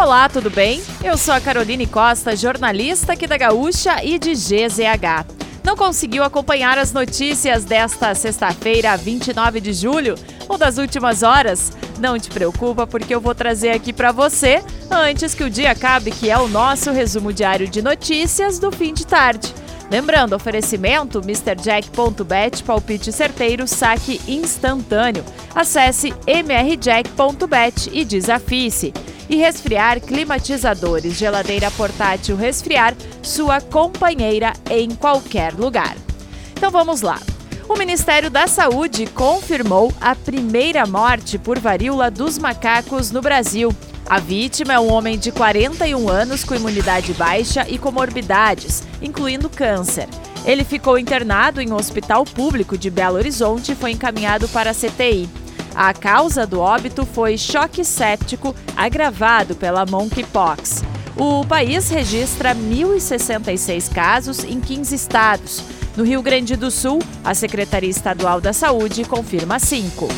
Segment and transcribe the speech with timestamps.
[0.00, 0.80] Olá, tudo bem?
[1.02, 5.26] Eu sou a Caroline Costa, jornalista aqui da Gaúcha e de GZH.
[5.64, 10.14] Não conseguiu acompanhar as notícias desta sexta-feira, 29 de julho,
[10.48, 11.72] ou das últimas horas?
[11.98, 16.12] Não te preocupa, porque eu vou trazer aqui para você antes que o dia acabe,
[16.12, 19.52] que é o nosso resumo diário de notícias do fim de tarde.
[19.90, 25.24] Lembrando, oferecimento MrJack.bet, palpite certeiro, saque instantâneo.
[25.52, 28.92] Acesse mrjack.bet e desafie-se.
[29.28, 35.96] E resfriar climatizadores, geladeira portátil resfriar, sua companheira em qualquer lugar.
[36.56, 37.20] Então vamos lá.
[37.68, 43.70] O Ministério da Saúde confirmou a primeira morte por varíola dos macacos no Brasil.
[44.08, 50.08] A vítima é um homem de 41 anos com imunidade baixa e comorbidades, incluindo câncer.
[50.46, 54.74] Ele ficou internado em um hospital público de Belo Horizonte e foi encaminhado para a
[54.74, 55.28] CTI.
[55.78, 60.82] A causa do óbito foi choque séptico agravado pela monkeypox.
[61.16, 65.62] O país registra 1.066 casos em 15 estados.
[65.96, 70.08] No Rio Grande do Sul, a Secretaria Estadual da Saúde confirma 5.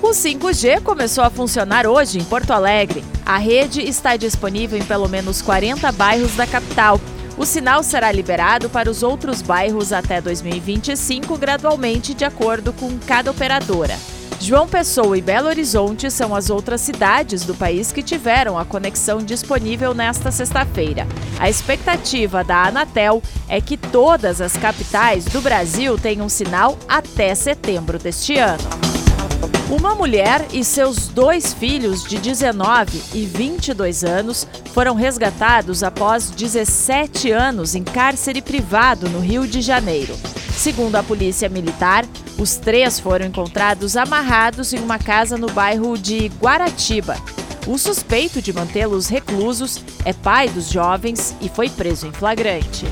[0.00, 3.02] O 5G começou a funcionar hoje em Porto Alegre.
[3.26, 7.00] A rede está disponível em pelo menos 40 bairros da capital.
[7.36, 13.32] O sinal será liberado para os outros bairros até 2025, gradualmente, de acordo com cada
[13.32, 13.98] operadora.
[14.40, 19.18] João Pessoa e Belo Horizonte são as outras cidades do país que tiveram a conexão
[19.18, 21.06] disponível nesta sexta-feira.
[21.40, 27.98] A expectativa da Anatel é que todas as capitais do Brasil tenham sinal até setembro
[27.98, 28.87] deste ano.
[29.70, 37.30] Uma mulher e seus dois filhos de 19 e 22 anos foram resgatados após 17
[37.30, 40.16] anos em cárcere privado no Rio de Janeiro.
[40.56, 42.06] Segundo a Polícia Militar,
[42.38, 47.16] os três foram encontrados amarrados em uma casa no bairro de Guaratiba.
[47.66, 52.86] O suspeito de mantê-los reclusos é pai dos jovens e foi preso em flagrante.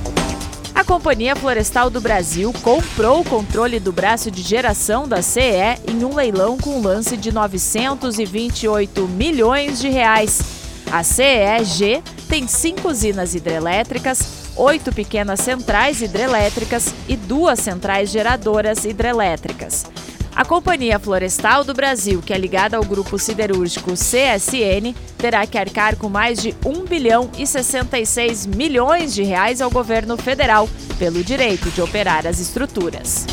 [0.87, 6.15] Companhia Florestal do Brasil comprou o controle do braço de geração da CE em um
[6.15, 10.41] leilão com lance de 928 milhões de reais.
[10.91, 19.87] A CEG tem cinco usinas hidrelétricas, oito pequenas centrais hidrelétricas e duas centrais geradoras hidrelétricas.
[20.37, 25.97] A Companhia Florestal do Brasil, que é ligada ao grupo siderúrgico CSN, terá que arcar
[25.97, 31.71] com mais de 1 bilhão e 66 milhões de reais ao governo federal pelo direito
[31.71, 33.25] de operar as estruturas.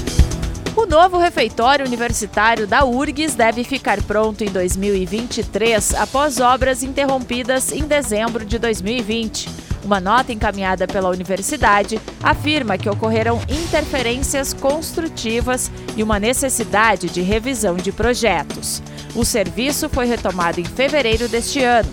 [0.77, 7.83] O novo refeitório universitário da URGS deve ficar pronto em 2023, após obras interrompidas em
[7.83, 9.72] dezembro de 2020.
[9.83, 17.75] Uma nota encaminhada pela universidade afirma que ocorreram interferências construtivas e uma necessidade de revisão
[17.75, 18.81] de projetos.
[19.13, 21.91] O serviço foi retomado em fevereiro deste ano.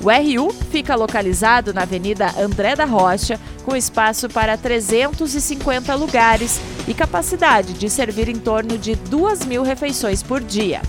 [0.00, 6.94] O RU fica localizado na Avenida André da Rocha, com espaço para 350 lugares e
[6.94, 10.80] capacidade de servir em torno de 2 mil refeições por dia.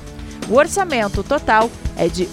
[0.50, 2.28] O orçamento total é de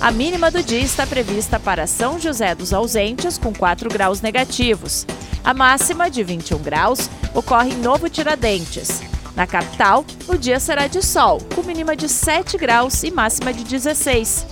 [0.00, 5.06] A mínima do dia está prevista para São José dos Ausentes, com 4 graus negativos.
[5.42, 9.00] A máxima, de 21 graus, ocorre em Novo Tiradentes.
[9.34, 13.64] Na capital, o dia será de sol, com mínima de 7 graus e máxima de
[13.64, 14.46] 16.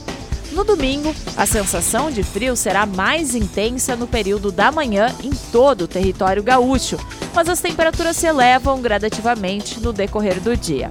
[0.53, 5.83] No domingo, a sensação de frio será mais intensa no período da manhã em todo
[5.83, 6.97] o território gaúcho,
[7.35, 10.89] mas as temperaturas se elevam gradativamente no decorrer do dia.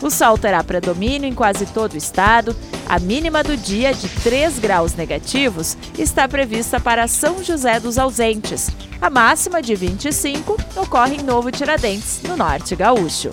[0.00, 2.54] O sol terá predomínio em quase todo o estado.
[2.88, 8.68] A mínima do dia, de 3 graus negativos, está prevista para São José dos Ausentes.
[9.00, 13.30] A máxima, de 25, ocorre em Novo Tiradentes, no norte gaúcho.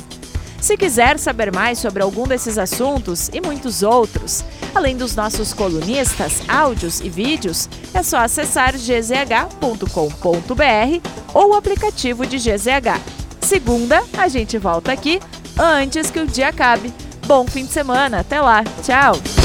[0.64, 6.42] Se quiser saber mais sobre algum desses assuntos e muitos outros, além dos nossos colunistas,
[6.48, 9.90] áudios e vídeos, é só acessar gzh.com.br
[11.34, 12.98] ou o aplicativo de GZH.
[13.42, 15.20] Segunda, a gente volta aqui
[15.60, 16.94] antes que o dia acabe.
[17.26, 19.43] Bom fim de semana, até lá, tchau!